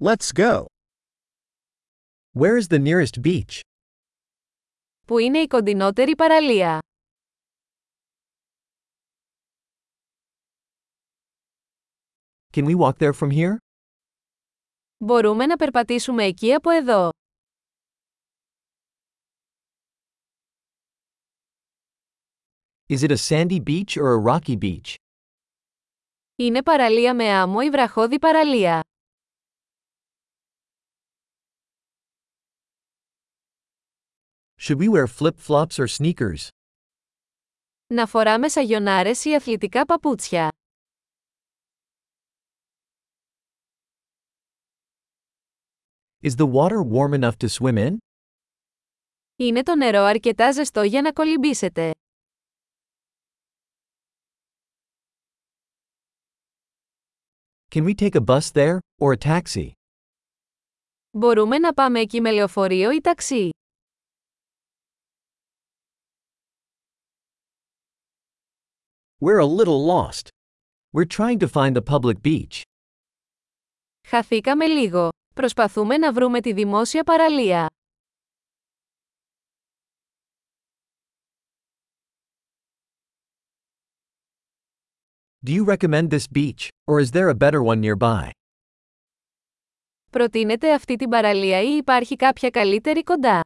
[0.00, 0.65] Let's go.
[2.33, 3.59] Where is the nearest beach?
[5.07, 6.79] Πού είναι η κοντινότερη παραλία?
[12.53, 13.55] Can we walk there from here?
[14.97, 17.09] Μπορούμε να περπατήσουμε εκεί από εδώ.
[22.89, 24.93] Is it a sandy beach or a rocky beach?
[26.35, 28.79] Είναι παραλία με άμμο ή βραχώδη παραλία.
[34.60, 36.48] Should we wear flip-flops or sneakers?
[37.86, 40.48] Να φοράμε σαγιονάρες ή αθλητικά παπούτσια.
[46.22, 47.96] Is the water warm enough to swim in?
[49.36, 51.90] Είναι το νερό αρκετά ζεστό για να κολυμπήσετε.
[57.70, 59.70] Can we take a bus there, or a taxi?
[61.10, 63.50] Μπορούμε να πάμε εκεί με λεωφορείο ή ταξί.
[69.20, 70.28] We're a little lost.
[70.92, 72.62] We're trying to find the public beach.
[74.08, 75.08] Χαθήκαμε λίγο.
[75.34, 77.66] Προσπαθούμε να βρούμε τη δημόσια παραλία.
[85.46, 88.30] Do you recommend this beach, or is there a better one nearby?
[90.10, 93.40] Προτείνετε αυτή την παραλία ή υπάρχει κάποια καλύτερη κοντά.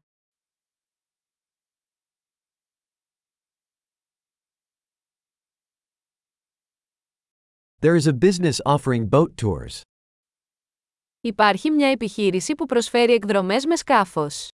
[7.81, 9.81] There is a business offering boat tours.
[11.21, 14.47] Υπάρχει μια επιχείρηση που προσφέρει εκδρομές με σκάφος.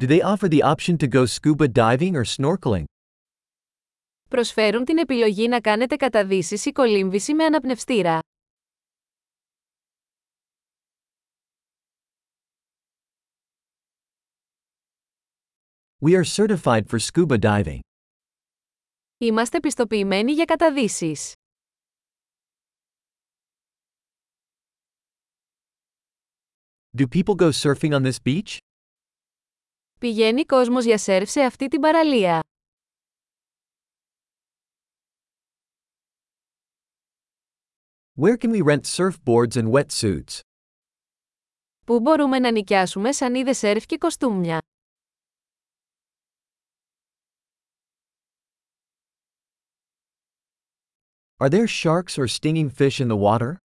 [0.00, 2.84] Do they offer the option to go scuba diving or snorkeling?
[4.28, 8.18] Προσφέρουν την επιλογή να κάνετε καταδύσεις ή κολύμβηση με αναπνευστήρα.
[16.00, 17.78] We are certified for scuba diving.
[19.18, 21.32] Είμαστε πιστοποιημένοι για καταδύσεις.
[26.98, 28.56] Do people go surfing on this beach?
[30.00, 32.40] Πηγαίνει κόσμος για σερφ σε αυτή την παραλία.
[38.20, 40.40] Where can we rent surfboards and wetsuits?
[41.86, 44.58] Πού μπορούμε να νοικιάσουμε σανίδες σερφ και κοστούμια;
[51.37, 53.55] Are there sharks or stinging fish in the water?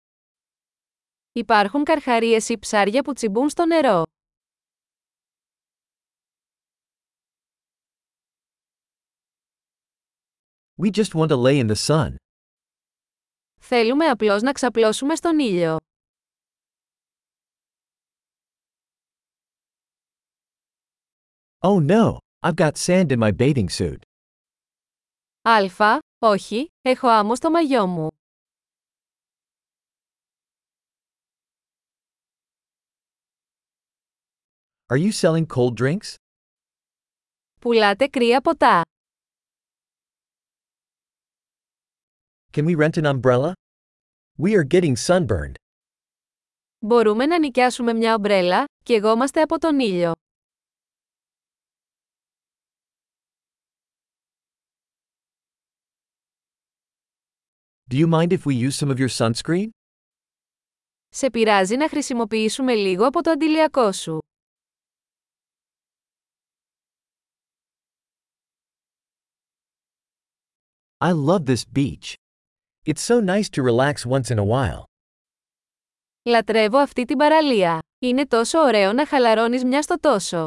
[1.33, 4.03] Υπάρχουν καρχαρίες ή ψάρια που τσιμπούν στο νερό.
[10.77, 12.15] We just want to lay in the sun.
[13.61, 15.77] Θέλουμε απλώς να ξαπλώσουμε στον ήλιο.
[21.61, 24.03] Oh no, I've got sand in my bathing suit.
[25.43, 28.08] Αλφα, όχι, έχω άμμο στο μαγιό μου.
[34.86, 36.16] Are you selling cold drinks?
[37.62, 38.82] Πουλάτε κρύα ποτά.
[42.52, 43.52] Can we rent an umbrella?
[44.38, 45.54] We are getting sunburned.
[46.80, 50.12] Μπορούμε να νοικιάσουμε μια ομπρέλα, και είμαστε από τον ήλιο.
[57.93, 59.69] Do you mind if we use some of your sunscreen?
[61.09, 64.19] Σε πειράζει να χρησιμοποιήσουμε λίγο από το αντιλιακό σου.
[71.01, 72.15] I love this beach.
[72.87, 74.83] It's so nice to relax once in a while.
[76.25, 77.79] Λατρεύω αυτή την παραλία.
[77.99, 80.47] Είναι τόσο ωραίο να χαλαρώνεις μια στο τόσο.